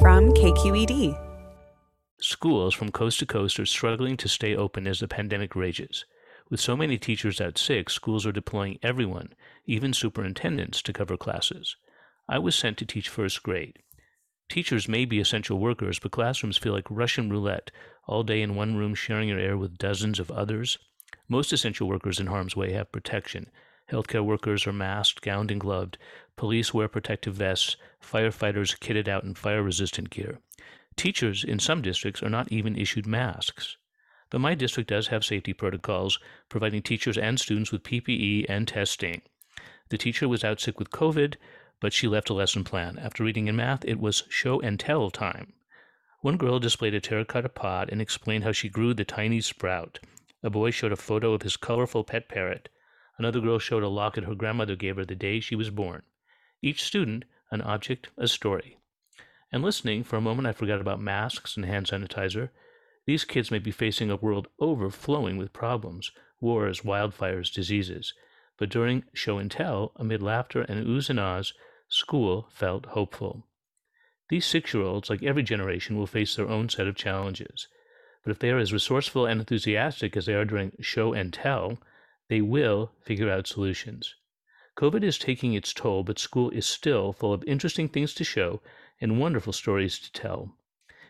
from 0.00 0.32
KQED. 0.32 1.16
Schools 2.20 2.74
from 2.74 2.90
coast 2.90 3.18
to 3.20 3.26
coast 3.26 3.60
are 3.60 3.66
struggling 3.66 4.16
to 4.16 4.28
stay 4.28 4.56
open 4.56 4.86
as 4.86 5.00
the 5.00 5.06
pandemic 5.06 5.54
rages. 5.54 6.04
With 6.50 6.60
so 6.60 6.76
many 6.76 6.98
teachers 6.98 7.40
out 7.40 7.58
sick, 7.58 7.88
schools 7.88 8.26
are 8.26 8.32
deploying 8.32 8.78
everyone, 8.82 9.34
even 9.66 9.92
superintendents, 9.92 10.82
to 10.82 10.92
cover 10.92 11.16
classes. 11.16 11.76
I 12.28 12.38
was 12.38 12.56
sent 12.56 12.78
to 12.78 12.86
teach 12.86 13.08
first 13.08 13.42
grade. 13.42 13.78
Teachers 14.48 14.88
may 14.88 15.04
be 15.04 15.20
essential 15.20 15.58
workers, 15.58 15.98
but 15.98 16.12
classrooms 16.12 16.58
feel 16.58 16.72
like 16.72 16.90
Russian 16.90 17.30
roulette, 17.30 17.70
all 18.06 18.22
day 18.22 18.42
in 18.42 18.56
one 18.56 18.76
room 18.76 18.94
sharing 18.94 19.28
your 19.28 19.38
air 19.38 19.56
with 19.56 19.78
dozens 19.78 20.18
of 20.18 20.30
others. 20.30 20.78
Most 21.28 21.52
essential 21.52 21.88
workers 21.88 22.18
in 22.18 22.26
harm's 22.26 22.56
way 22.56 22.72
have 22.72 22.90
protection. 22.90 23.50
Healthcare 23.90 24.24
workers 24.24 24.66
are 24.66 24.72
masked, 24.72 25.20
gowned, 25.20 25.50
and 25.50 25.60
gloved. 25.60 25.98
Police 26.36 26.72
wear 26.72 26.88
protective 26.88 27.34
vests. 27.34 27.76
Firefighters 28.00 28.78
kitted 28.78 29.08
out 29.08 29.24
in 29.24 29.34
fire 29.34 29.62
resistant 29.62 30.10
gear. 30.10 30.38
Teachers 30.96 31.44
in 31.44 31.58
some 31.58 31.82
districts 31.82 32.22
are 32.22 32.30
not 32.30 32.50
even 32.50 32.76
issued 32.76 33.06
masks. 33.06 33.76
But 34.30 34.40
my 34.40 34.54
district 34.54 34.88
does 34.88 35.08
have 35.08 35.24
safety 35.24 35.52
protocols, 35.52 36.18
providing 36.48 36.82
teachers 36.82 37.18
and 37.18 37.38
students 37.38 37.70
with 37.70 37.82
PPE 37.82 38.46
and 38.48 38.66
testing. 38.66 39.22
The 39.90 39.98
teacher 39.98 40.28
was 40.28 40.42
out 40.42 40.60
sick 40.60 40.78
with 40.78 40.90
COVID, 40.90 41.34
but 41.78 41.92
she 41.92 42.08
left 42.08 42.30
a 42.30 42.34
lesson 42.34 42.64
plan. 42.64 42.98
After 42.98 43.22
reading 43.22 43.48
in 43.48 43.56
math, 43.56 43.84
it 43.84 44.00
was 44.00 44.24
show 44.30 44.60
and 44.60 44.80
tell 44.80 45.10
time. 45.10 45.52
One 46.20 46.38
girl 46.38 46.58
displayed 46.58 46.94
a 46.94 47.00
terracotta 47.00 47.50
pot 47.50 47.90
and 47.90 48.00
explained 48.00 48.44
how 48.44 48.52
she 48.52 48.70
grew 48.70 48.94
the 48.94 49.04
tiny 49.04 49.42
sprout. 49.42 49.98
A 50.42 50.48
boy 50.48 50.70
showed 50.70 50.92
a 50.92 50.96
photo 50.96 51.34
of 51.34 51.42
his 51.42 51.58
colorful 51.58 52.02
pet 52.02 52.28
parrot. 52.28 52.70
Another 53.16 53.40
girl 53.40 53.58
showed 53.58 53.82
a 53.82 53.88
locket 53.88 54.24
her 54.24 54.34
grandmother 54.34 54.74
gave 54.74 54.96
her 54.96 55.04
the 55.04 55.14
day 55.14 55.38
she 55.40 55.54
was 55.54 55.70
born. 55.70 56.02
Each 56.60 56.82
student, 56.82 57.24
an 57.50 57.60
object, 57.60 58.08
a 58.16 58.26
story. 58.26 58.78
And 59.52 59.62
listening, 59.62 60.02
for 60.02 60.16
a 60.16 60.20
moment 60.20 60.48
I 60.48 60.52
forgot 60.52 60.80
about 60.80 61.00
masks 61.00 61.56
and 61.56 61.64
hand 61.64 61.86
sanitizer. 61.86 62.50
These 63.06 63.24
kids 63.24 63.50
may 63.50 63.60
be 63.60 63.70
facing 63.70 64.10
a 64.10 64.16
world 64.16 64.48
overflowing 64.58 65.36
with 65.36 65.52
problems 65.52 66.10
wars, 66.40 66.80
wildfires, 66.80 67.52
diseases. 67.52 68.14
But 68.58 68.68
during 68.68 69.04
show 69.12 69.38
and 69.38 69.50
tell, 69.50 69.92
amid 69.96 70.22
laughter 70.22 70.62
and 70.62 70.84
oohs 70.84 71.08
and 71.08 71.20
ahs, 71.20 71.54
school 71.88 72.48
felt 72.50 72.86
hopeful. 72.86 73.46
These 74.28 74.46
six 74.46 74.74
year 74.74 74.82
olds, 74.82 75.08
like 75.08 75.22
every 75.22 75.42
generation, 75.42 75.96
will 75.96 76.06
face 76.06 76.34
their 76.34 76.48
own 76.48 76.68
set 76.68 76.88
of 76.88 76.96
challenges. 76.96 77.68
But 78.24 78.32
if 78.32 78.38
they 78.38 78.50
are 78.50 78.58
as 78.58 78.72
resourceful 78.72 79.26
and 79.26 79.38
enthusiastic 79.38 80.16
as 80.16 80.26
they 80.26 80.34
are 80.34 80.44
during 80.44 80.72
show 80.80 81.12
and 81.12 81.32
tell, 81.32 81.78
they 82.28 82.40
will 82.40 82.92
figure 83.00 83.30
out 83.30 83.46
solutions. 83.46 84.14
COVID 84.76 85.02
is 85.04 85.18
taking 85.18 85.54
its 85.54 85.72
toll, 85.72 86.02
but 86.02 86.18
school 86.18 86.50
is 86.50 86.66
still 86.66 87.12
full 87.12 87.32
of 87.32 87.44
interesting 87.46 87.88
things 87.88 88.12
to 88.14 88.24
show 88.24 88.60
and 89.00 89.20
wonderful 89.20 89.52
stories 89.52 89.98
to 90.00 90.12
tell. 90.12 90.56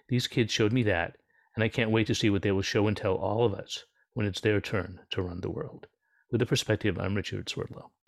These 0.09 0.27
kids 0.27 0.53
showed 0.53 0.73
me 0.73 0.83
that, 0.83 1.17
and 1.55 1.65
I 1.65 1.69
can't 1.69 1.91
wait 1.91 2.07
to 2.09 2.15
see 2.15 2.29
what 2.29 2.43
they 2.43 2.53
will 2.53 2.63
show 2.63 2.87
and 2.87 2.97
tell 2.97 3.15
all 3.15 3.45
of 3.45 3.55
us 3.55 3.85
when 4.13 4.27
it's 4.27 4.41
their 4.41 4.61
turn 4.61 5.01
to 5.11 5.23
run 5.23 5.41
the 5.41 5.51
world. 5.51 5.87
With 6.31 6.43
a 6.43 6.47
perspective, 6.47 6.99
I'm 6.99 7.15
Richard 7.15 7.49
Swerdlow. 7.49 7.91